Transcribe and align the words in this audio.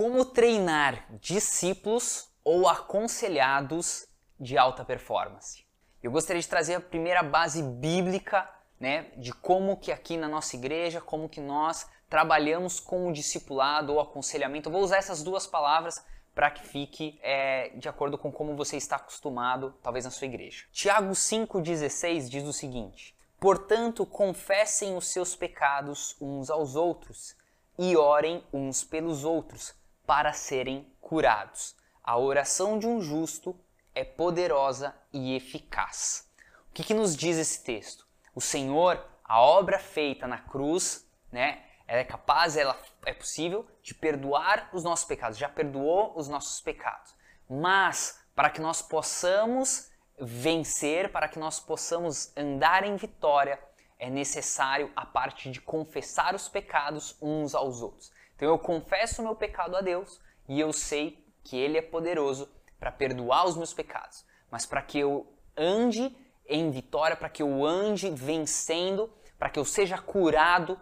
Como 0.00 0.24
treinar 0.24 1.04
discípulos 1.20 2.30
ou 2.42 2.66
aconselhados 2.66 4.06
de 4.40 4.56
alta 4.56 4.82
performance? 4.82 5.62
Eu 6.02 6.10
gostaria 6.10 6.40
de 6.40 6.48
trazer 6.48 6.76
a 6.76 6.80
primeira 6.80 7.22
base 7.22 7.62
bíblica, 7.62 8.48
né, 8.80 9.12
de 9.18 9.30
como 9.30 9.76
que 9.76 9.92
aqui 9.92 10.16
na 10.16 10.26
nossa 10.26 10.56
igreja, 10.56 11.02
como 11.02 11.28
que 11.28 11.38
nós 11.38 11.86
trabalhamos 12.08 12.80
com 12.80 13.08
o 13.08 13.12
discipulado 13.12 13.92
ou 13.92 14.00
aconselhamento. 14.00 14.70
Eu 14.70 14.72
vou 14.72 14.80
usar 14.82 14.96
essas 14.96 15.22
duas 15.22 15.46
palavras 15.46 16.02
para 16.34 16.50
que 16.50 16.66
fique 16.66 17.20
é, 17.22 17.68
de 17.76 17.86
acordo 17.86 18.16
com 18.16 18.32
como 18.32 18.56
você 18.56 18.78
está 18.78 18.96
acostumado, 18.96 19.74
talvez 19.82 20.06
na 20.06 20.10
sua 20.10 20.26
igreja. 20.26 20.64
Tiago 20.72 21.10
5,16 21.10 22.26
diz 22.26 22.44
o 22.44 22.54
seguinte: 22.54 23.14
Portanto, 23.38 24.06
confessem 24.06 24.96
os 24.96 25.08
seus 25.08 25.36
pecados 25.36 26.16
uns 26.18 26.48
aos 26.48 26.74
outros 26.74 27.36
e 27.78 27.94
orem 27.98 28.42
uns 28.50 28.82
pelos 28.82 29.24
outros 29.24 29.78
para 30.10 30.32
serem 30.32 30.92
curados. 31.00 31.76
A 32.02 32.18
oração 32.18 32.80
de 32.80 32.84
um 32.84 33.00
justo 33.00 33.56
é 33.94 34.02
poderosa 34.02 34.92
e 35.12 35.36
eficaz. 35.36 36.28
O 36.68 36.72
que, 36.72 36.82
que 36.82 36.92
nos 36.92 37.14
diz 37.14 37.38
esse 37.38 37.62
texto? 37.62 38.04
O 38.34 38.40
Senhor, 38.40 39.00
a 39.22 39.40
obra 39.40 39.78
feita 39.78 40.26
na 40.26 40.38
cruz, 40.38 41.08
né? 41.30 41.64
Ela 41.86 42.00
é 42.00 42.04
capaz, 42.04 42.56
ela 42.56 42.76
é 43.06 43.14
possível 43.14 43.64
de 43.84 43.94
perdoar 43.94 44.68
os 44.72 44.82
nossos 44.82 45.04
pecados, 45.04 45.38
já 45.38 45.48
perdoou 45.48 46.12
os 46.18 46.26
nossos 46.26 46.60
pecados. 46.60 47.14
Mas 47.48 48.20
para 48.34 48.50
que 48.50 48.60
nós 48.60 48.82
possamos 48.82 49.92
vencer, 50.18 51.12
para 51.12 51.28
que 51.28 51.38
nós 51.38 51.60
possamos 51.60 52.36
andar 52.36 52.82
em 52.82 52.96
vitória, 52.96 53.60
é 53.96 54.10
necessário 54.10 54.90
a 54.96 55.06
parte 55.06 55.52
de 55.52 55.60
confessar 55.60 56.34
os 56.34 56.48
pecados 56.48 57.16
uns 57.22 57.54
aos 57.54 57.80
outros. 57.80 58.10
Então 58.40 58.48
eu 58.48 58.58
confesso 58.58 59.20
o 59.20 59.24
meu 59.24 59.34
pecado 59.34 59.76
a 59.76 59.82
Deus 59.82 60.18
e 60.48 60.58
eu 60.58 60.72
sei 60.72 61.22
que 61.44 61.58
Ele 61.58 61.76
é 61.76 61.82
poderoso 61.82 62.48
para 62.78 62.90
perdoar 62.90 63.46
os 63.46 63.54
meus 63.54 63.74
pecados. 63.74 64.24
Mas 64.50 64.64
para 64.64 64.80
que 64.80 64.98
eu 64.98 65.30
ande 65.54 66.16
em 66.46 66.70
vitória, 66.70 67.14
para 67.14 67.28
que 67.28 67.42
eu 67.42 67.66
ande 67.66 68.08
vencendo, 68.08 69.12
para 69.38 69.50
que 69.50 69.58
eu 69.58 69.64
seja 69.66 69.98
curado, 69.98 70.80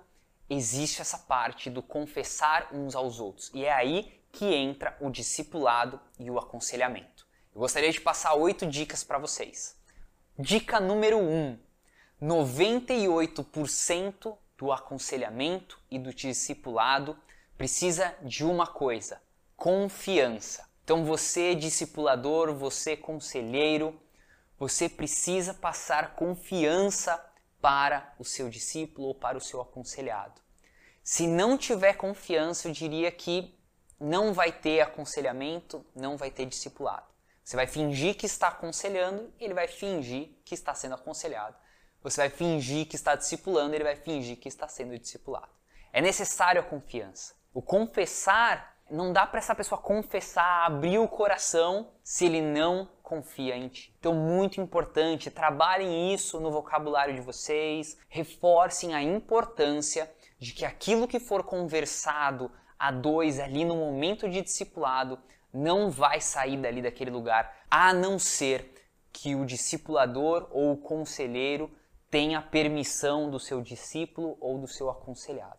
existe 0.48 1.02
essa 1.02 1.18
parte 1.18 1.68
do 1.68 1.82
confessar 1.82 2.68
uns 2.72 2.94
aos 2.94 3.18
outros. 3.18 3.50
E 3.52 3.64
é 3.64 3.72
aí 3.72 4.22
que 4.30 4.54
entra 4.54 4.96
o 5.00 5.10
discipulado 5.10 6.00
e 6.16 6.30
o 6.30 6.38
aconselhamento. 6.38 7.26
Eu 7.52 7.58
gostaria 7.58 7.90
de 7.90 8.00
passar 8.00 8.34
oito 8.34 8.66
dicas 8.66 9.02
para 9.02 9.18
vocês. 9.18 9.76
Dica 10.38 10.78
número 10.78 11.18
1: 11.18 11.28
um, 11.28 11.58
98% 12.22 14.38
do 14.56 14.70
aconselhamento 14.70 15.82
e 15.90 15.98
do 15.98 16.14
discipulado 16.14 17.18
precisa 17.58 18.14
de 18.22 18.44
uma 18.44 18.66
coisa: 18.66 19.20
confiança. 19.56 20.66
Então 20.84 21.04
você 21.04 21.54
discipulador, 21.54 22.54
você 22.54 22.96
conselheiro, 22.96 24.00
você 24.58 24.88
precisa 24.88 25.52
passar 25.52 26.14
confiança 26.14 27.22
para 27.60 28.14
o 28.18 28.24
seu 28.24 28.48
discípulo 28.48 29.08
ou 29.08 29.14
para 29.14 29.36
o 29.36 29.40
seu 29.40 29.60
aconselhado. 29.60 30.40
Se 31.02 31.26
não 31.26 31.58
tiver 31.58 31.94
confiança, 31.94 32.68
eu 32.68 32.72
diria 32.72 33.10
que 33.10 33.54
não 34.00 34.32
vai 34.32 34.52
ter 34.52 34.80
aconselhamento, 34.80 35.84
não 35.94 36.16
vai 36.16 36.30
ter 36.30 36.46
discipulado. 36.46 37.06
Você 37.44 37.56
vai 37.56 37.66
fingir 37.66 38.14
que 38.14 38.26
está 38.26 38.48
aconselhando, 38.48 39.32
ele 39.40 39.54
vai 39.54 39.66
fingir 39.66 40.30
que 40.44 40.54
está 40.54 40.74
sendo 40.74 40.94
aconselhado. 40.94 41.56
Você 42.02 42.20
vai 42.20 42.30
fingir 42.30 42.86
que 42.86 42.94
está 42.94 43.16
discipulando, 43.16 43.74
ele 43.74 43.84
vai 43.84 43.96
fingir 43.96 44.36
que 44.36 44.48
está 44.48 44.68
sendo 44.68 44.98
discipulado. 44.98 45.48
É 45.92 46.00
necessário 46.00 46.60
a 46.60 46.64
confiança. 46.64 47.37
O 47.52 47.62
confessar, 47.62 48.76
não 48.90 49.12
dá 49.12 49.26
para 49.26 49.38
essa 49.38 49.54
pessoa 49.54 49.80
confessar, 49.80 50.66
abrir 50.66 50.98
o 50.98 51.08
coração 51.08 51.90
se 52.02 52.26
ele 52.26 52.40
não 52.40 52.88
confia 53.02 53.56
em 53.56 53.68
ti. 53.68 53.94
Então, 53.98 54.14
muito 54.14 54.60
importante, 54.60 55.30
trabalhem 55.30 56.12
isso 56.12 56.40
no 56.40 56.50
vocabulário 56.50 57.14
de 57.14 57.20
vocês, 57.20 57.98
reforcem 58.08 58.94
a 58.94 59.02
importância 59.02 60.10
de 60.38 60.52
que 60.52 60.64
aquilo 60.64 61.08
que 61.08 61.18
for 61.18 61.42
conversado 61.42 62.50
a 62.78 62.90
dois 62.90 63.40
ali 63.40 63.64
no 63.64 63.76
momento 63.76 64.28
de 64.28 64.40
discipulado 64.40 65.18
não 65.52 65.90
vai 65.90 66.20
sair 66.20 66.56
dali 66.58 66.80
daquele 66.80 67.10
lugar, 67.10 67.64
a 67.70 67.92
não 67.92 68.18
ser 68.18 68.74
que 69.12 69.34
o 69.34 69.44
discipulador 69.44 70.46
ou 70.50 70.72
o 70.72 70.76
conselheiro 70.76 71.70
tenha 72.10 72.40
permissão 72.40 73.30
do 73.30 73.40
seu 73.40 73.60
discípulo 73.60 74.36
ou 74.40 74.58
do 74.58 74.68
seu 74.68 74.88
aconselhado. 74.88 75.58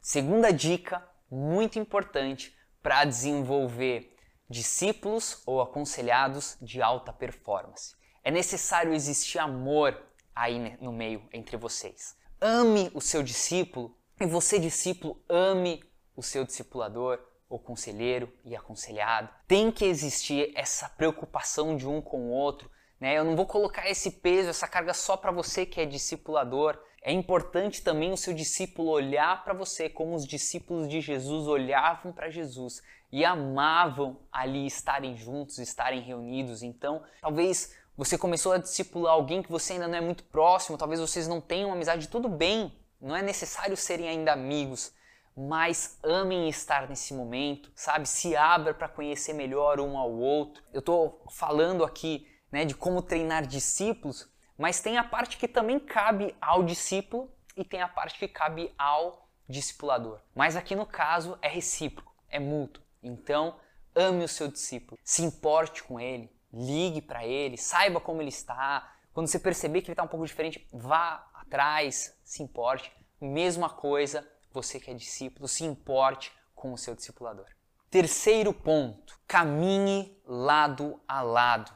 Segunda 0.00 0.52
dica, 0.52 1.02
muito 1.34 1.78
importante 1.78 2.54
para 2.82 3.04
desenvolver 3.04 4.14
discípulos 4.50 5.42
ou 5.46 5.62
aconselhados 5.62 6.58
de 6.60 6.82
alta 6.82 7.12
performance. 7.12 7.94
É 8.22 8.30
necessário 8.30 8.92
existir 8.92 9.38
amor 9.38 9.98
aí 10.34 10.76
no 10.80 10.92
meio 10.92 11.26
entre 11.32 11.56
vocês. 11.56 12.14
Ame 12.38 12.90
o 12.94 13.00
seu 13.00 13.22
discípulo 13.22 13.96
e 14.20 14.26
você, 14.26 14.58
discípulo, 14.58 15.24
ame 15.28 15.82
o 16.14 16.22
seu 16.22 16.44
discipulador 16.44 17.18
ou 17.48 17.58
conselheiro 17.58 18.32
e 18.44 18.54
aconselhado. 18.54 19.30
Tem 19.48 19.72
que 19.72 19.84
existir 19.84 20.52
essa 20.54 20.88
preocupação 20.88 21.76
de 21.76 21.88
um 21.88 22.00
com 22.00 22.28
o 22.28 22.30
outro. 22.30 22.70
Né? 23.00 23.18
Eu 23.18 23.24
não 23.24 23.34
vou 23.34 23.46
colocar 23.46 23.88
esse 23.88 24.10
peso, 24.10 24.50
essa 24.50 24.68
carga 24.68 24.92
só 24.92 25.16
para 25.16 25.32
você 25.32 25.64
que 25.64 25.80
é 25.80 25.86
discipulador. 25.86 26.78
É 27.04 27.12
importante 27.12 27.82
também 27.82 28.12
o 28.12 28.16
seu 28.16 28.32
discípulo 28.32 28.90
olhar 28.90 29.42
para 29.42 29.52
você 29.52 29.88
como 29.88 30.14
os 30.14 30.24
discípulos 30.24 30.88
de 30.88 31.00
Jesus 31.00 31.48
olhavam 31.48 32.12
para 32.12 32.30
Jesus 32.30 32.80
e 33.10 33.24
amavam 33.24 34.20
ali 34.30 34.64
estarem 34.64 35.16
juntos, 35.16 35.58
estarem 35.58 36.00
reunidos. 36.00 36.62
Então, 36.62 37.02
talvez 37.20 37.76
você 37.96 38.16
começou 38.16 38.52
a 38.52 38.58
discipular 38.58 39.14
alguém 39.14 39.42
que 39.42 39.50
você 39.50 39.74
ainda 39.74 39.88
não 39.88 39.98
é 39.98 40.00
muito 40.00 40.22
próximo, 40.24 40.78
talvez 40.78 41.00
vocês 41.00 41.26
não 41.26 41.40
tenham 41.40 41.72
amizade, 41.72 42.08
tudo 42.08 42.28
bem, 42.28 42.72
não 43.00 43.16
é 43.16 43.20
necessário 43.20 43.76
serem 43.76 44.08
ainda 44.08 44.32
amigos, 44.32 44.94
mas 45.36 45.98
amem 46.04 46.48
estar 46.48 46.88
nesse 46.88 47.12
momento, 47.12 47.70
sabe? 47.74 48.08
Se 48.08 48.36
abra 48.36 48.72
para 48.72 48.88
conhecer 48.88 49.32
melhor 49.32 49.80
um 49.80 49.98
ao 49.98 50.12
outro. 50.12 50.62
Eu 50.72 50.78
estou 50.78 51.24
falando 51.30 51.84
aqui 51.84 52.26
né, 52.50 52.64
de 52.64 52.74
como 52.74 53.02
treinar 53.02 53.46
discípulos, 53.46 54.28
mas 54.58 54.80
tem 54.80 54.98
a 54.98 55.04
parte 55.04 55.36
que 55.36 55.48
também 55.48 55.78
cabe 55.78 56.34
ao 56.40 56.62
discípulo 56.62 57.30
e 57.56 57.64
tem 57.64 57.82
a 57.82 57.88
parte 57.88 58.18
que 58.18 58.28
cabe 58.28 58.72
ao 58.78 59.28
discipulador. 59.48 60.20
Mas 60.34 60.56
aqui 60.56 60.74
no 60.74 60.86
caso 60.86 61.38
é 61.42 61.48
recíproco, 61.48 62.14
é 62.28 62.38
mútuo. 62.38 62.82
Então, 63.02 63.58
ame 63.94 64.24
o 64.24 64.28
seu 64.28 64.48
discípulo, 64.48 64.98
se 65.04 65.22
importe 65.22 65.82
com 65.82 65.98
ele, 66.00 66.30
ligue 66.52 67.00
para 67.00 67.26
ele, 67.26 67.56
saiba 67.56 68.00
como 68.00 68.22
ele 68.22 68.28
está. 68.28 68.94
Quando 69.12 69.26
você 69.26 69.38
perceber 69.38 69.80
que 69.80 69.88
ele 69.88 69.92
está 69.92 70.02
um 70.02 70.08
pouco 70.08 70.26
diferente, 70.26 70.66
vá 70.72 71.28
atrás, 71.34 72.16
se 72.24 72.42
importe. 72.42 72.92
Mesma 73.20 73.68
coisa, 73.68 74.26
você 74.52 74.80
que 74.80 74.90
é 74.90 74.94
discípulo, 74.94 75.46
se 75.46 75.64
importe 75.64 76.32
com 76.54 76.72
o 76.72 76.78
seu 76.78 76.94
discipulador. 76.94 77.46
Terceiro 77.90 78.54
ponto, 78.54 79.18
caminhe 79.26 80.18
lado 80.24 81.00
a 81.06 81.20
lado. 81.20 81.70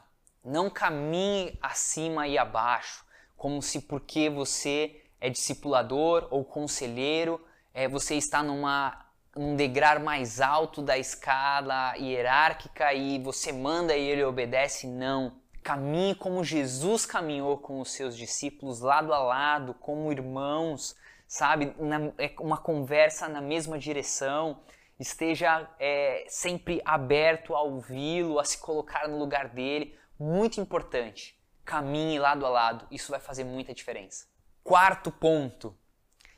Não 0.47 0.69
caminhe 0.69 1.59
acima 1.61 2.25
e 2.25 2.37
abaixo, 2.37 3.03
como 3.35 3.61
se 3.61 3.81
porque 3.81 4.29
você 4.29 5.03
é 5.19 5.29
discipulador 5.29 6.25
ou 6.31 6.45
conselheiro, 6.45 7.45
é, 7.73 7.85
você 7.85 8.15
está 8.15 8.41
numa, 8.41 8.97
num 9.35 9.57
degrau 9.57 9.99
mais 9.99 10.39
alto 10.39 10.81
da 10.81 10.97
escala 10.97 11.97
hierárquica 11.97 12.93
e 12.93 13.19
você 13.19 13.51
manda 13.51 13.93
e 13.93 14.01
ele 14.07 14.23
obedece. 14.23 14.87
Não. 14.87 15.33
Caminhe 15.61 16.15
como 16.15 16.45
Jesus 16.45 17.05
caminhou 17.05 17.57
com 17.57 17.81
os 17.81 17.91
seus 17.91 18.15
discípulos, 18.15 18.79
lado 18.79 19.13
a 19.13 19.19
lado, 19.19 19.73
como 19.73 20.13
irmãos, 20.13 20.95
sabe? 21.27 21.75
Na, 21.77 22.13
é 22.17 22.33
uma 22.39 22.57
conversa 22.57 23.27
na 23.27 23.41
mesma 23.41 23.77
direção. 23.77 24.61
Esteja 24.97 25.69
é, 25.77 26.23
sempre 26.29 26.81
aberto 26.85 27.53
a 27.53 27.61
ouvi-lo, 27.63 28.39
a 28.39 28.45
se 28.45 28.57
colocar 28.59 29.09
no 29.09 29.19
lugar 29.19 29.49
dele 29.49 29.97
muito 30.19 30.59
importante. 30.59 31.37
Caminhe 31.63 32.19
lado 32.19 32.45
a 32.45 32.49
lado, 32.49 32.87
isso 32.89 33.11
vai 33.11 33.19
fazer 33.19 33.43
muita 33.43 33.73
diferença. 33.73 34.25
Quarto 34.63 35.11
ponto. 35.11 35.77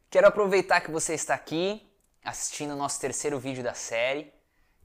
Quero 0.10 0.28
aproveitar 0.28 0.82
que 0.82 0.92
você 0.92 1.14
está 1.14 1.36
aqui 1.36 1.88
assistindo 2.24 2.74
o 2.74 2.78
nosso 2.78 3.00
terceiro 3.00 3.40
vídeo 3.40 3.64
da 3.64 3.74
série. 3.74 4.34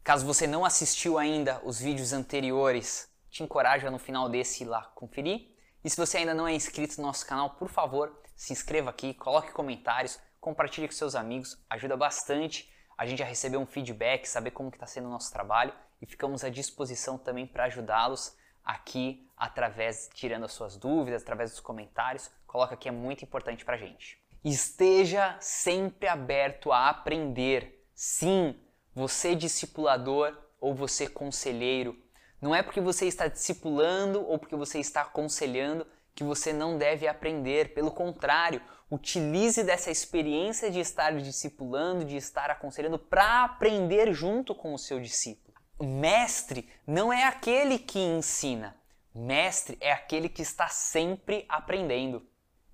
Caso 0.02 0.26
você 0.26 0.46
não 0.46 0.64
assistiu 0.64 1.18
ainda 1.18 1.60
os 1.64 1.80
vídeos 1.80 2.12
anteriores, 2.12 3.08
te 3.30 3.42
encorajo 3.42 3.90
no 3.90 3.98
final 3.98 4.28
desse 4.28 4.64
ir 4.64 4.66
lá 4.66 4.82
conferir. 4.94 5.54
E 5.82 5.90
se 5.90 5.96
você 5.96 6.18
ainda 6.18 6.34
não 6.34 6.46
é 6.46 6.54
inscrito 6.54 7.00
no 7.00 7.06
nosso 7.06 7.26
canal, 7.26 7.50
por 7.56 7.68
favor, 7.68 8.20
se 8.36 8.52
inscreva 8.52 8.90
aqui, 8.90 9.14
coloque 9.14 9.52
comentários, 9.52 10.18
compartilhe 10.40 10.86
com 10.86 10.94
seus 10.94 11.14
amigos, 11.14 11.58
ajuda 11.70 11.96
bastante 11.96 12.70
a 12.96 13.06
gente 13.06 13.22
a 13.22 13.26
receber 13.26 13.56
um 13.56 13.66
feedback, 13.66 14.26
saber 14.26 14.52
como 14.52 14.68
está 14.68 14.86
sendo 14.86 15.08
o 15.08 15.10
nosso 15.10 15.32
trabalho 15.32 15.72
e 16.00 16.06
ficamos 16.06 16.44
à 16.44 16.48
disposição 16.48 17.18
também 17.18 17.46
para 17.46 17.64
ajudá-los 17.64 18.36
aqui 18.64 19.28
através, 19.36 20.08
tirando 20.14 20.44
as 20.44 20.52
suas 20.52 20.76
dúvidas, 20.76 21.22
através 21.22 21.50
dos 21.50 21.60
comentários. 21.60 22.30
Coloca 22.46 22.74
aqui, 22.74 22.88
é 22.88 22.92
muito 22.92 23.24
importante 23.24 23.64
para 23.64 23.76
gente. 23.76 24.18
Esteja 24.44 25.36
sempre 25.40 26.08
aberto 26.08 26.72
a 26.72 26.88
aprender. 26.88 27.84
Sim, 27.94 28.58
você 28.94 29.34
discipulador 29.34 30.36
ou 30.60 30.74
você 30.74 31.08
conselheiro, 31.08 31.96
não 32.44 32.54
é 32.54 32.62
porque 32.62 32.80
você 32.80 33.06
está 33.06 33.26
discipulando 33.26 34.22
ou 34.22 34.38
porque 34.38 34.54
você 34.54 34.78
está 34.78 35.00
aconselhando 35.00 35.86
que 36.14 36.22
você 36.22 36.52
não 36.52 36.76
deve 36.76 37.08
aprender. 37.08 37.72
Pelo 37.72 37.90
contrário, 37.90 38.60
utilize 38.90 39.62
dessa 39.62 39.90
experiência 39.90 40.70
de 40.70 40.78
estar 40.78 41.16
discipulando, 41.16 42.04
de 42.04 42.16
estar 42.16 42.50
aconselhando 42.50 42.98
para 42.98 43.44
aprender 43.44 44.12
junto 44.12 44.54
com 44.54 44.74
o 44.74 44.78
seu 44.78 45.00
discípulo. 45.00 45.53
Mestre 45.80 46.68
não 46.86 47.12
é 47.12 47.24
aquele 47.24 47.78
que 47.78 47.98
ensina, 47.98 48.76
mestre 49.12 49.76
é 49.80 49.90
aquele 49.90 50.28
que 50.28 50.42
está 50.42 50.68
sempre 50.68 51.44
aprendendo. 51.48 52.24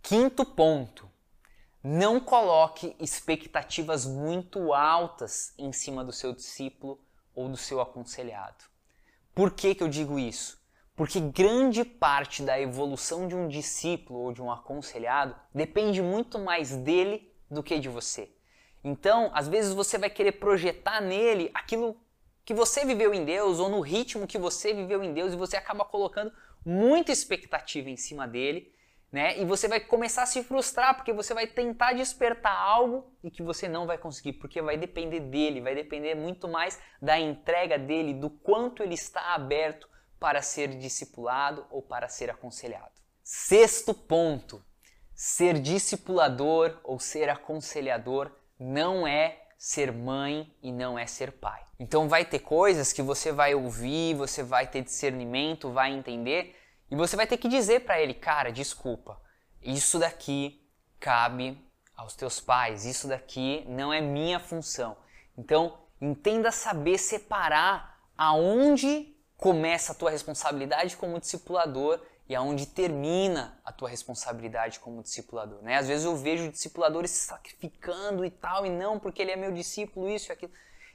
Quinto 0.02 0.44
ponto: 0.44 1.10
não 1.82 2.20
coloque 2.20 2.94
expectativas 3.00 4.04
muito 4.04 4.74
altas 4.74 5.54
em 5.56 5.72
cima 5.72 6.04
do 6.04 6.12
seu 6.12 6.34
discípulo 6.34 7.00
ou 7.34 7.48
do 7.48 7.56
seu 7.56 7.80
aconselhado. 7.80 8.64
Por 9.34 9.52
que, 9.52 9.74
que 9.74 9.82
eu 9.82 9.88
digo 9.88 10.18
isso? 10.18 10.60
Porque 10.94 11.20
grande 11.20 11.82
parte 11.82 12.42
da 12.42 12.60
evolução 12.60 13.26
de 13.26 13.34
um 13.34 13.48
discípulo 13.48 14.18
ou 14.18 14.32
de 14.32 14.42
um 14.42 14.52
aconselhado 14.52 15.34
depende 15.54 16.02
muito 16.02 16.38
mais 16.38 16.76
dele 16.76 17.34
do 17.50 17.62
que 17.62 17.78
de 17.78 17.88
você. 17.88 18.30
Então, 18.84 19.30
às 19.32 19.48
vezes 19.48 19.72
você 19.72 19.96
vai 19.96 20.10
querer 20.10 20.32
projetar 20.32 21.00
nele 21.00 21.50
aquilo 21.54 21.96
que 22.50 22.54
você 22.54 22.84
viveu 22.84 23.14
em 23.14 23.24
Deus 23.24 23.60
ou 23.60 23.68
no 23.68 23.80
ritmo 23.80 24.26
que 24.26 24.36
você 24.36 24.74
viveu 24.74 25.04
em 25.04 25.14
Deus 25.14 25.32
e 25.32 25.36
você 25.36 25.56
acaba 25.56 25.84
colocando 25.84 26.32
muita 26.66 27.12
expectativa 27.12 27.88
em 27.88 27.96
cima 27.96 28.26
dele 28.26 28.74
né? 29.12 29.38
E 29.40 29.44
você 29.44 29.66
vai 29.66 29.80
começar 29.80 30.22
a 30.22 30.26
se 30.26 30.42
frustrar 30.42 30.96
porque 30.96 31.12
você 31.12 31.34
vai 31.34 31.46
tentar 31.46 31.92
despertar 31.94 32.56
algo 32.56 33.12
e 33.24 33.30
que 33.30 33.42
você 33.42 33.68
não 33.68 33.86
vai 33.86 33.98
conseguir, 33.98 34.34
porque 34.34 34.62
vai 34.62 34.76
depender 34.76 35.20
dele, 35.20 35.60
vai 35.60 35.74
depender 35.74 36.14
muito 36.14 36.46
mais 36.48 36.80
da 37.02 37.18
entrega 37.18 37.78
dele, 37.78 38.14
do 38.14 38.30
quanto 38.30 38.82
ele 38.82 38.94
está 38.94 39.34
aberto 39.34 39.88
para 40.18 40.42
ser 40.42 40.68
discipulado 40.78 41.66
ou 41.70 41.82
para 41.82 42.08
ser 42.08 42.30
aconselhado. 42.30 42.92
Sexto 43.22 43.92
ponto: 43.92 44.64
ser 45.12 45.58
discipulador 45.58 46.78
ou 46.84 47.00
ser 47.00 47.28
aconselhador 47.28 48.30
não 48.58 49.06
é 49.06 49.40
ser 49.60 49.92
mãe 49.92 50.50
e 50.62 50.72
não 50.72 50.98
é 50.98 51.06
ser 51.06 51.32
pai. 51.32 51.62
Então 51.78 52.08
vai 52.08 52.24
ter 52.24 52.38
coisas 52.38 52.94
que 52.94 53.02
você 53.02 53.30
vai 53.30 53.54
ouvir, 53.54 54.14
você 54.14 54.42
vai 54.42 54.66
ter 54.66 54.80
discernimento, 54.80 55.70
vai 55.70 55.92
entender, 55.92 56.56
e 56.90 56.96
você 56.96 57.14
vai 57.14 57.26
ter 57.26 57.36
que 57.36 57.46
dizer 57.46 57.80
para 57.80 58.00
ele, 58.00 58.14
cara, 58.14 58.50
desculpa, 58.50 59.20
isso 59.60 59.98
daqui 59.98 60.66
cabe 60.98 61.62
aos 61.94 62.16
teus 62.16 62.40
pais, 62.40 62.86
isso 62.86 63.06
daqui 63.06 63.62
não 63.68 63.92
é 63.92 64.00
minha 64.00 64.40
função. 64.40 64.96
Então, 65.36 65.78
entenda 66.00 66.50
saber 66.50 66.96
separar 66.96 68.00
aonde 68.16 69.14
começa 69.36 69.92
a 69.92 69.94
tua 69.94 70.10
responsabilidade 70.10 70.96
como 70.96 71.20
discipulador 71.20 72.00
e 72.30 72.36
aonde 72.36 72.64
termina 72.64 73.60
a 73.64 73.72
tua 73.72 73.88
responsabilidade 73.88 74.78
como 74.78 75.02
discipulador. 75.02 75.60
Né? 75.62 75.76
Às 75.76 75.88
vezes 75.88 76.06
eu 76.06 76.16
vejo 76.16 76.48
discipuladores 76.48 77.10
se 77.10 77.26
sacrificando 77.26 78.24
e 78.24 78.30
tal, 78.30 78.64
e 78.64 78.70
não 78.70 79.00
porque 79.00 79.20
ele 79.20 79.32
é 79.32 79.36
meu 79.36 79.50
discípulo, 79.50 80.08
isso 80.08 80.30
e 80.30 80.32
aquilo. 80.32 80.52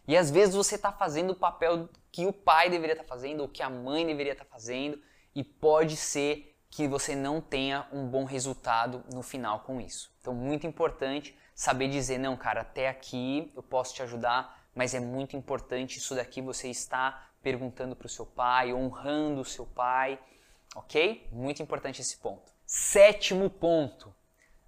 E 0.07 0.15
às 0.15 0.31
vezes 0.31 0.55
você 0.55 0.75
está 0.75 0.93
fazendo 0.93 1.31
o 1.31 1.35
papel 1.35 1.89
que 2.09 2.25
o 2.25 2.31
pai 2.31 2.69
deveria 2.69 2.93
estar 2.93 3.03
tá 3.03 3.09
fazendo, 3.09 3.41
ou 3.41 3.49
que 3.49 3.61
a 3.61 3.69
mãe 3.69 4.05
deveria 4.05 4.31
estar 4.31 4.45
tá 4.45 4.49
fazendo, 4.49 4.97
e 5.35 5.43
pode 5.43 5.97
ser 5.97 6.55
que 6.69 6.87
você 6.87 7.17
não 7.17 7.41
tenha 7.41 7.85
um 7.91 8.07
bom 8.07 8.23
resultado 8.23 9.03
no 9.13 9.21
final 9.21 9.59
com 9.59 9.81
isso. 9.81 10.15
Então, 10.21 10.33
muito 10.33 10.65
importante 10.65 11.37
saber 11.53 11.89
dizer: 11.89 12.17
não, 12.17 12.37
cara, 12.37 12.61
até 12.61 12.87
aqui 12.87 13.51
eu 13.53 13.61
posso 13.61 13.93
te 13.93 14.01
ajudar, 14.01 14.69
mas 14.73 14.93
é 14.93 15.01
muito 15.01 15.35
importante 15.35 15.97
isso 15.97 16.15
daqui 16.15 16.41
você 16.41 16.69
está 16.69 17.27
perguntando 17.43 17.93
para 17.93 18.05
o 18.05 18.09
seu 18.09 18.25
pai, 18.25 18.73
honrando 18.73 19.41
o 19.41 19.45
seu 19.45 19.65
pai, 19.65 20.17
ok? 20.75 21.27
Muito 21.31 21.63
importante 21.63 22.01
esse 22.01 22.17
ponto. 22.17 22.51
Sétimo 22.67 23.49
ponto: 23.49 24.13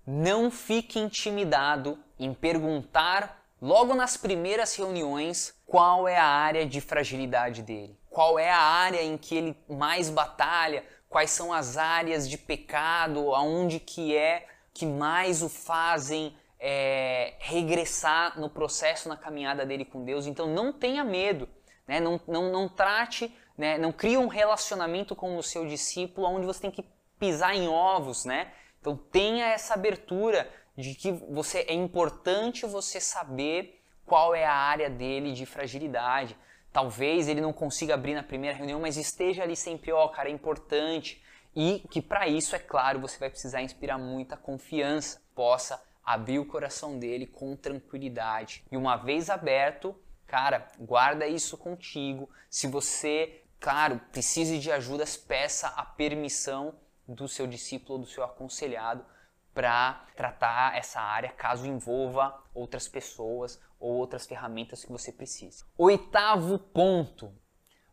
não 0.06 0.50
fique 0.50 0.98
intimidado 0.98 2.00
em 2.18 2.34
perguntar 2.34 3.46
logo 3.62 3.94
nas 3.94 4.18
primeiras 4.18 4.76
reuniões 4.76 5.54
qual 5.66 6.08
é 6.08 6.18
a 6.18 6.26
área 6.26 6.66
de 6.66 6.82
fragilidade 6.82 7.62
dele 7.62 7.98
qual 8.18 8.40
é 8.40 8.50
a 8.50 8.58
área 8.58 9.04
em 9.04 9.16
que 9.16 9.36
ele 9.36 9.56
mais 9.70 10.10
batalha, 10.10 10.84
quais 11.08 11.30
são 11.30 11.54
as 11.54 11.78
áreas 11.78 12.28
de 12.28 12.36
pecado, 12.36 13.36
aonde 13.36 13.80
que 13.80 14.18
é 14.18 14.48
que 14.74 14.88
mais 14.88 15.44
o 15.44 15.48
fazem 15.48 16.36
é, 16.60 17.36
regressar 17.38 18.40
no 18.40 18.50
processo, 18.50 19.08
na 19.08 19.16
caminhada 19.16 19.68
dele 19.68 19.86
com 19.86 20.04
Deus. 20.04 20.26
Então 20.26 20.48
não 20.48 20.74
tenha 20.74 21.04
medo, 21.04 21.48
né? 21.88 22.00
não, 22.00 22.20
não, 22.28 22.52
não 22.52 22.68
trate, 22.68 23.32
né? 23.58 23.78
não 23.78 23.92
crie 23.92 24.18
um 24.18 24.28
relacionamento 24.28 25.16
com 25.16 25.36
o 25.38 25.44
seu 25.44 25.66
discípulo 25.66 26.28
onde 26.28 26.46
você 26.46 26.62
tem 26.62 26.72
que 26.72 26.86
pisar 27.20 27.56
em 27.56 27.68
ovos, 27.68 28.26
né? 28.26 28.52
Então 28.80 28.96
tenha 28.96 29.48
essa 29.48 29.74
abertura 29.74 30.50
de 30.78 30.94
que 30.94 31.12
você 31.12 31.66
é 31.68 31.74
importante 31.74 32.66
você 32.66 33.00
saber 33.02 33.82
qual 34.06 34.36
é 34.36 34.46
a 34.46 34.54
área 34.54 34.90
dele 34.90 35.34
de 35.34 35.46
fragilidade. 35.46 36.38
Talvez 36.72 37.28
ele 37.28 37.42
não 37.42 37.52
consiga 37.52 37.96
abrir 37.96 38.14
na 38.14 38.24
primeira 38.24 38.56
reunião, 38.56 38.80
mas 38.80 38.96
esteja 38.96 39.44
ali 39.44 39.56
sempre, 39.56 39.92
ó, 39.92 40.06
oh, 40.06 40.10
cara, 40.10 40.30
é 40.30 40.32
importante. 40.32 41.22
E 41.56 41.80
que 41.90 42.02
para 42.02 42.28
isso, 42.28 42.56
é 42.56 42.60
claro, 42.60 43.00
você 43.00 43.18
vai 43.18 43.32
precisar 43.32 43.64
inspirar 43.64 43.98
muita 43.98 44.38
confiança, 44.38 45.20
possa 45.34 45.82
abrir 46.06 46.40
o 46.40 46.46
coração 46.46 47.00
dele 47.00 47.26
com 47.26 47.56
tranquilidade. 47.56 48.64
E 48.72 48.78
uma 48.78 48.96
vez 48.96 49.30
aberto, 49.30 49.94
cara, 50.28 50.68
guarda 50.80 51.28
isso 51.28 51.58
contigo. 51.58 52.30
Se 52.50 52.68
você, 52.68 53.42
claro, 53.60 54.00
precise 54.12 54.60
de 54.60 54.72
ajudas, 54.72 55.18
peça 55.18 55.68
a 55.70 55.84
permissão 55.84 56.76
do 57.08 57.28
seu 57.28 57.48
discípulo 57.48 58.00
ou 58.00 58.06
do 58.06 58.10
seu 58.10 58.24
aconselhado 58.24 59.06
para 59.54 60.06
tratar 60.16 60.78
essa 60.78 61.00
área 61.00 61.30
caso 61.32 61.66
envolva 61.66 62.44
outras 62.54 62.88
pessoas 62.88 63.60
ou 63.80 63.94
outras 63.96 64.26
ferramentas 64.26 64.84
que 64.84 64.92
você 64.92 65.12
precise. 65.12 65.64
Oitavo 65.78 66.60
ponto: 66.60 67.34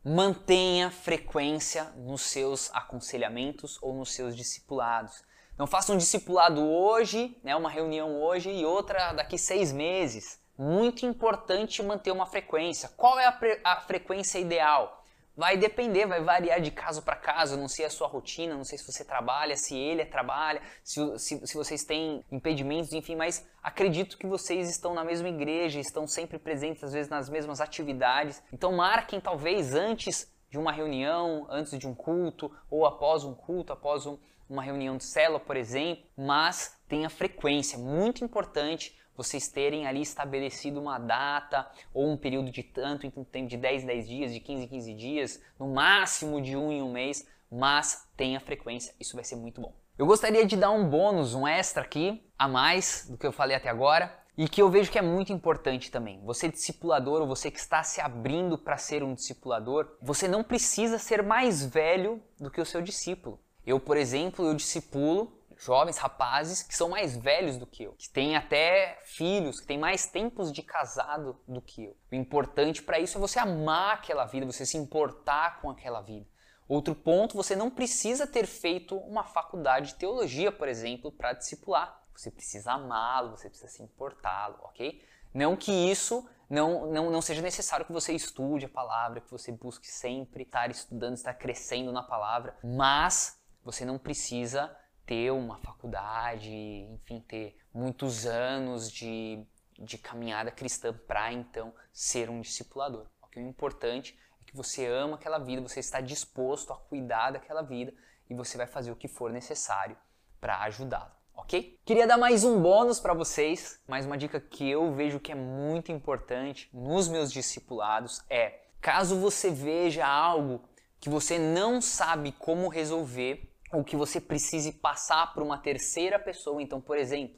mantenha 0.04 0.90
frequência 0.90 1.84
nos 1.96 2.22
seus 2.22 2.70
aconselhamentos 2.74 3.78
ou 3.80 3.94
nos 3.94 4.12
seus 4.12 4.36
discipulados. 4.36 5.22
Não 5.56 5.66
faça 5.66 5.92
um 5.92 5.96
discipulado 5.96 6.60
hoje, 6.60 7.38
né, 7.44 7.54
uma 7.54 7.70
reunião 7.70 8.20
hoje 8.20 8.50
e 8.50 8.64
outra 8.64 9.12
daqui 9.12 9.38
seis 9.38 9.72
meses. 9.72 10.42
Muito 10.58 11.06
importante 11.06 11.82
manter 11.82 12.10
uma 12.10 12.26
frequência. 12.26 12.88
Qual 12.96 13.18
é 13.18 13.26
a, 13.26 13.38
a 13.64 13.80
frequência 13.82 14.38
ideal? 14.38 15.03
Vai 15.36 15.56
depender, 15.56 16.06
vai 16.06 16.22
variar 16.22 16.60
de 16.60 16.70
caso 16.70 17.02
para 17.02 17.16
caso, 17.16 17.56
não 17.56 17.66
sei 17.68 17.84
a 17.84 17.90
sua 17.90 18.06
rotina, 18.06 18.54
não 18.54 18.64
sei 18.64 18.78
se 18.78 18.86
você 18.86 19.04
trabalha, 19.04 19.56
se 19.56 19.76
ele 19.76 20.04
trabalha, 20.04 20.62
se, 20.82 21.00
se, 21.18 21.46
se, 21.46 21.54
vocês 21.54 21.82
têm 21.84 22.24
impedimentos, 22.30 22.92
enfim, 22.92 23.16
mas 23.16 23.44
acredito 23.60 24.16
que 24.16 24.28
vocês 24.28 24.70
estão 24.70 24.94
na 24.94 25.02
mesma 25.02 25.28
igreja, 25.28 25.80
estão 25.80 26.06
sempre 26.06 26.38
presentes, 26.38 26.84
às 26.84 26.92
vezes, 26.92 27.10
nas 27.10 27.28
mesmas 27.28 27.60
atividades. 27.60 28.40
Então 28.52 28.72
marquem 28.72 29.20
talvez 29.20 29.74
antes 29.74 30.32
de 30.48 30.56
uma 30.56 30.70
reunião, 30.70 31.48
antes 31.50 31.76
de 31.76 31.88
um 31.88 31.94
culto, 31.96 32.48
ou 32.70 32.86
após 32.86 33.24
um 33.24 33.34
culto, 33.34 33.72
após 33.72 34.06
um, 34.06 34.16
uma 34.48 34.62
reunião 34.62 34.96
de 34.96 35.04
célula, 35.04 35.40
por 35.40 35.56
exemplo, 35.56 36.04
mas 36.16 36.78
tenha 36.88 37.10
frequência, 37.10 37.76
muito 37.76 38.24
importante 38.24 38.96
vocês 39.16 39.48
terem 39.48 39.86
ali 39.86 40.02
estabelecido 40.02 40.80
uma 40.80 40.98
data 40.98 41.70
ou 41.92 42.10
um 42.10 42.16
período 42.16 42.50
de 42.50 42.62
tanto, 42.62 43.06
então 43.06 43.24
tempo 43.24 43.48
de 43.48 43.56
10 43.56 43.84
10 43.84 44.08
dias, 44.08 44.32
de 44.32 44.40
15 44.40 44.66
15 44.66 44.94
dias, 44.94 45.42
no 45.58 45.68
máximo 45.68 46.40
de 46.40 46.56
um 46.56 46.72
em 46.72 46.82
um 46.82 46.92
mês, 46.92 47.26
mas 47.50 48.08
tenha 48.16 48.40
frequência, 48.40 48.94
isso 48.98 49.14
vai 49.14 49.24
ser 49.24 49.36
muito 49.36 49.60
bom. 49.60 49.74
Eu 49.96 50.06
gostaria 50.06 50.44
de 50.44 50.56
dar 50.56 50.70
um 50.70 50.88
bônus, 50.88 51.34
um 51.34 51.46
extra 51.46 51.82
aqui, 51.84 52.20
a 52.36 52.48
mais 52.48 53.06
do 53.08 53.16
que 53.16 53.26
eu 53.26 53.32
falei 53.32 53.56
até 53.56 53.68
agora, 53.68 54.12
e 54.36 54.48
que 54.48 54.60
eu 54.60 54.68
vejo 54.68 54.90
que 54.90 54.98
é 54.98 55.02
muito 55.02 55.32
importante 55.32 55.90
também. 55.90 56.20
Você 56.24 56.48
discipulador 56.48 57.20
ou 57.20 57.28
você 57.28 57.50
que 57.50 57.58
está 57.60 57.82
se 57.84 58.00
abrindo 58.00 58.58
para 58.58 58.76
ser 58.76 59.04
um 59.04 59.14
discipulador, 59.14 59.96
você 60.02 60.26
não 60.26 60.42
precisa 60.42 60.98
ser 60.98 61.22
mais 61.22 61.64
velho 61.64 62.20
do 62.40 62.50
que 62.50 62.60
o 62.60 62.66
seu 62.66 62.82
discípulo. 62.82 63.38
Eu, 63.64 63.78
por 63.78 63.96
exemplo, 63.96 64.44
eu 64.44 64.54
discipulo 64.54 65.32
jovens, 65.58 65.98
rapazes 65.98 66.62
que 66.62 66.74
são 66.74 66.88
mais 66.88 67.16
velhos 67.16 67.56
do 67.56 67.66
que 67.66 67.84
eu, 67.84 67.92
que 67.92 68.08
têm 68.08 68.36
até 68.36 68.98
filhos, 69.04 69.60
que 69.60 69.66
têm 69.66 69.78
mais 69.78 70.06
tempos 70.06 70.52
de 70.52 70.62
casado 70.62 71.40
do 71.46 71.60
que 71.60 71.84
eu. 71.84 71.96
O 72.10 72.14
importante 72.14 72.82
para 72.82 72.98
isso 72.98 73.18
é 73.18 73.20
você 73.20 73.38
amar 73.38 73.94
aquela 73.94 74.24
vida, 74.24 74.46
você 74.46 74.66
se 74.66 74.76
importar 74.76 75.60
com 75.60 75.70
aquela 75.70 76.00
vida. 76.00 76.26
Outro 76.66 76.94
ponto, 76.94 77.36
você 77.36 77.54
não 77.54 77.70
precisa 77.70 78.26
ter 78.26 78.46
feito 78.46 78.96
uma 78.96 79.24
faculdade 79.24 79.88
de 79.88 79.94
teologia, 79.96 80.50
por 80.50 80.66
exemplo, 80.66 81.12
para 81.12 81.34
discipular. 81.34 82.02
Você 82.16 82.30
precisa 82.30 82.72
amá-lo, 82.72 83.36
você 83.36 83.48
precisa 83.48 83.70
se 83.70 83.82
importá-lo, 83.82 84.58
ok? 84.62 85.02
Não 85.32 85.56
que 85.56 85.72
isso 85.72 86.26
não, 86.48 86.86
não, 86.86 87.10
não 87.10 87.20
seja 87.20 87.42
necessário 87.42 87.84
que 87.84 87.92
você 87.92 88.12
estude 88.12 88.66
a 88.66 88.68
palavra, 88.68 89.20
que 89.20 89.30
você 89.30 89.52
busque 89.52 89.86
sempre 89.86 90.44
estar 90.44 90.70
estudando, 90.70 91.14
estar 91.14 91.34
crescendo 91.34 91.92
na 91.92 92.02
palavra, 92.02 92.56
mas 92.62 93.40
você 93.64 93.84
não 93.84 93.98
precisa 93.98 94.74
ter 95.06 95.30
uma 95.30 95.58
faculdade, 95.58 96.50
enfim, 96.50 97.20
ter 97.20 97.56
muitos 97.72 98.26
anos 98.26 98.90
de 98.90 99.46
de 99.78 99.98
caminhada 99.98 100.50
cristã 100.50 100.92
para 101.06 101.32
então 101.32 101.74
ser 101.92 102.30
um 102.30 102.40
discipulador. 102.40 103.06
O 103.22 103.40
importante 103.40 104.16
é 104.40 104.44
que 104.44 104.56
você 104.56 104.86
ama 104.86 105.16
aquela 105.16 105.38
vida, 105.38 105.60
você 105.60 105.80
está 105.80 106.00
disposto 106.00 106.72
a 106.72 106.76
cuidar 106.76 107.32
daquela 107.32 107.62
vida 107.62 107.92
e 108.30 108.34
você 108.34 108.56
vai 108.56 108.66
fazer 108.66 108.92
o 108.92 108.96
que 108.96 109.08
for 109.08 109.32
necessário 109.32 109.96
para 110.40 110.60
ajudá-lo, 110.62 111.10
ok? 111.34 111.80
Queria 111.84 112.06
dar 112.06 112.16
mais 112.16 112.44
um 112.44 112.60
bônus 112.60 113.00
para 113.00 113.12
vocês, 113.12 113.80
mais 113.88 114.06
uma 114.06 114.16
dica 114.16 114.40
que 114.40 114.70
eu 114.70 114.94
vejo 114.94 115.18
que 115.18 115.32
é 115.32 115.34
muito 115.34 115.90
importante 115.90 116.70
nos 116.72 117.08
meus 117.08 117.32
discipulados 117.32 118.22
é, 118.30 118.60
caso 118.80 119.18
você 119.18 119.50
veja 119.50 120.06
algo 120.06 120.62
que 121.00 121.08
você 121.08 121.38
não 121.38 121.80
sabe 121.80 122.30
como 122.32 122.68
resolver 122.68 123.52
ou 123.74 123.84
que 123.84 123.96
você 123.96 124.20
precise 124.20 124.72
passar 124.72 125.34
para 125.34 125.42
uma 125.42 125.58
terceira 125.58 126.18
pessoa, 126.18 126.62
então, 126.62 126.80
por 126.80 126.96
exemplo, 126.96 127.36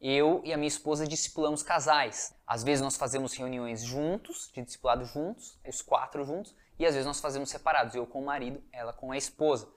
eu 0.00 0.40
e 0.44 0.52
a 0.52 0.56
minha 0.56 0.68
esposa 0.68 1.06
discipulamos 1.06 1.62
casais. 1.62 2.34
Às 2.46 2.62
vezes 2.62 2.82
nós 2.82 2.96
fazemos 2.96 3.34
reuniões 3.34 3.82
juntos, 3.82 4.50
de 4.54 4.62
discipulado 4.62 5.04
juntos, 5.04 5.58
os 5.66 5.82
quatro 5.82 6.24
juntos, 6.24 6.54
e 6.78 6.86
às 6.86 6.94
vezes 6.94 7.06
nós 7.06 7.20
fazemos 7.20 7.50
separados, 7.50 7.94
eu 7.94 8.06
com 8.06 8.20
o 8.20 8.24
marido, 8.24 8.62
ela 8.72 8.92
com 8.92 9.10
a 9.10 9.16
esposa. 9.16 9.68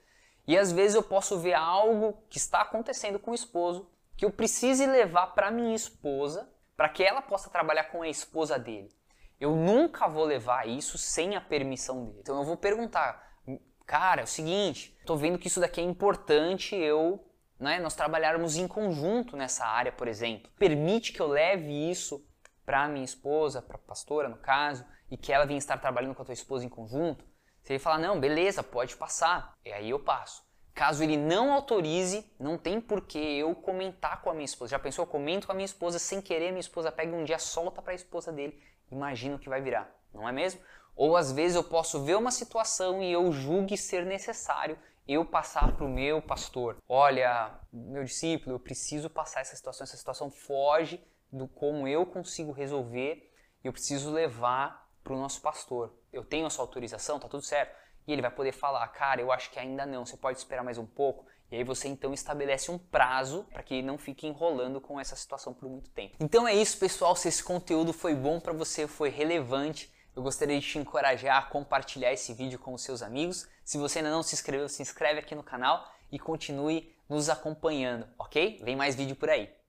E 0.48 0.58
às 0.58 0.72
vezes 0.72 0.96
eu 0.96 1.04
posso 1.04 1.40
ver 1.40 1.54
algo 1.54 2.22
que 2.30 2.38
está 2.38 2.62
acontecendo 2.62 3.18
com 3.18 3.32
o 3.32 3.36
esposo 3.36 3.90
que 4.16 4.26
eu 4.26 4.32
precise 4.32 4.86
levar 4.86 5.28
para 5.28 5.50
minha 5.50 5.76
esposa 5.76 6.48
para 6.78 6.90
que 6.90 7.04
ela 7.04 7.22
possa 7.22 7.50
trabalhar 7.50 7.86
com 7.86 8.02
a 8.04 8.10
esposa 8.10 8.60
dele. 8.60 8.92
Eu 9.40 9.56
nunca 9.56 10.08
vou 10.08 10.26
levar 10.26 10.68
isso 10.68 10.98
sem 10.98 11.36
a 11.36 11.42
permissão 11.42 12.06
dele. 12.06 12.20
Então 12.20 12.38
eu 12.38 12.44
vou 12.44 12.58
perguntar, 12.58 13.31
cara, 13.92 14.22
é 14.22 14.24
o 14.24 14.28
seguinte, 14.28 14.98
tô 15.06 15.18
vendo 15.18 15.38
que 15.38 15.48
isso 15.48 15.60
daqui 15.60 15.82
é 15.82 15.84
importante 15.84 16.74
eu 16.74 17.22
né, 17.60 17.78
nós 17.78 17.94
trabalharmos 17.94 18.56
em 18.56 18.66
conjunto 18.66 19.36
nessa 19.36 19.66
área, 19.66 19.92
por 19.92 20.08
exemplo. 20.08 20.50
Permite 20.58 21.12
que 21.12 21.20
eu 21.20 21.28
leve 21.28 21.92
isso 21.92 22.26
para 22.66 22.88
minha 22.88 23.04
esposa, 23.04 23.62
para 23.62 23.78
pastora 23.78 24.30
no 24.30 24.38
caso, 24.38 24.86
e 25.10 25.18
que 25.18 25.34
ela 25.34 25.46
venha 25.46 25.58
estar 25.58 25.78
trabalhando 25.78 26.16
com 26.16 26.22
a 26.22 26.26
tua 26.26 26.34
esposa 26.34 26.64
em 26.66 26.70
conjunto. 26.70 27.26
Se 27.64 27.74
ele 27.74 27.80
falar, 27.80 27.98
não, 27.98 28.18
beleza, 28.18 28.64
pode 28.64 28.96
passar, 28.96 29.58
e 29.66 29.74
aí 29.74 29.90
eu 29.90 30.00
passo. 30.00 30.42
Caso 30.74 31.04
ele 31.04 31.18
não 31.18 31.52
autorize, 31.52 32.34
não 32.40 32.58
tem 32.58 32.80
por 32.80 33.02
que 33.02 33.20
eu 33.20 33.54
comentar 33.54 34.22
com 34.22 34.30
a 34.30 34.34
minha 34.34 34.46
esposa. 34.46 34.72
Já 34.72 34.80
pensou? 34.80 35.04
Eu 35.04 35.12
comento 35.12 35.48
com 35.48 35.52
a 35.52 35.56
minha 35.56 35.66
esposa 35.66 36.00
sem 36.00 36.22
querer, 36.22 36.52
minha 36.52 36.62
esposa 36.62 36.94
pega 36.94 37.14
um 37.14 37.26
dia, 37.26 37.38
solta 37.38 37.82
para 37.82 37.92
a 37.92 37.96
esposa 37.96 38.32
dele. 38.32 38.58
Imagina 38.90 39.36
o 39.36 39.40
que 39.40 39.50
vai 39.50 39.62
virar, 39.62 39.94
não 40.14 40.30
é 40.30 40.32
mesmo? 40.32 40.62
Ou 40.96 41.16
às 41.16 41.32
vezes 41.32 41.56
eu 41.56 41.64
posso 41.64 42.04
ver 42.04 42.18
uma 42.18 42.32
situação 42.32 43.02
e 43.02 43.12
eu 43.12 43.32
julgue 43.32 43.78
ser 43.78 44.06
necessário 44.06 44.78
eu 45.08 45.26
passar 45.26 45.76
para 45.76 45.86
o 45.86 45.90
meu 45.90 46.22
pastor, 46.22 46.78
olha, 46.88 47.60
meu 47.72 48.04
discípulo, 48.04 48.56
eu 48.56 48.60
preciso 48.60 49.10
passar 49.10 49.42
essa 49.42 49.56
situação, 49.56 49.84
essa 49.84 49.98
situação 49.98 50.30
foge 50.30 51.04
do 51.32 51.48
como 51.48 51.88
eu 51.88 52.06
consigo 52.06 52.52
resolver, 52.52 53.32
eu 53.64 53.74
preciso 53.74 54.12
levar 54.12 54.90
para 55.04 55.14
o 55.14 55.20
nosso 55.20 55.42
pastor. 55.42 55.94
Eu 56.12 56.24
tenho 56.24 56.46
a 56.46 56.50
sua 56.50 56.64
autorização, 56.64 57.20
tá 57.20 57.28
tudo 57.28 57.44
certo? 57.44 57.76
E 58.08 58.14
ele 58.14 58.22
vai 58.22 58.32
poder 58.32 58.52
falar, 58.52 58.88
cara, 58.90 59.22
eu 59.22 59.32
acho 59.32 59.50
que 59.52 59.60
ainda 59.60 59.86
não, 59.86 60.06
você 60.06 60.18
pode 60.18 60.38
esperar 60.38 60.64
mais 60.64 60.78
um 60.78 60.86
pouco. 60.86 61.26
E 61.52 61.58
aí 61.58 61.64
você 61.64 61.88
então 61.88 62.14
estabelece 62.14 62.72
um 62.72 62.78
prazo 62.78 63.46
para 63.52 63.62
que 63.62 63.82
não 63.82 63.98
fique 63.98 64.26
enrolando 64.26 64.80
com 64.80 65.00
essa 65.00 65.16
situação 65.16 65.54
por 65.54 65.68
muito 65.70 65.90
tempo. 65.90 66.16
Então 66.20 66.48
é 66.48 66.54
isso, 66.54 66.78
pessoal. 66.78 67.16
Se 67.16 67.28
esse 67.28 67.44
conteúdo 67.44 67.92
foi 67.92 68.16
bom 68.16 68.40
para 68.40 68.54
você, 68.54 68.88
foi 68.88 69.10
relevante, 69.10 69.92
eu 70.16 70.22
gostaria 70.22 70.60
de 70.60 70.68
te 70.68 70.78
encorajar 70.78 71.38
a 71.38 71.42
compartilhar 71.42 72.12
esse 72.12 72.34
vídeo 72.34 72.60
com 72.60 72.74
os 72.74 72.82
seus 72.82 73.02
amigos. 73.02 73.48
Se 73.64 73.78
você 73.78 74.00
ainda 74.00 74.12
não 74.12 74.24
se 74.24 74.36
inscreveu, 74.36 74.68
se 74.68 74.82
inscreve 74.82 75.20
aqui 75.20 75.36
no 75.36 75.44
canal 75.44 75.90
e 76.12 76.20
continue 76.20 76.94
nos 77.08 77.30
acompanhando, 77.30 78.08
ok? 78.18 78.60
Vem 78.64 78.76
mais 78.76 78.96
vídeo 78.96 79.16
por 79.16 79.30
aí. 79.30 79.61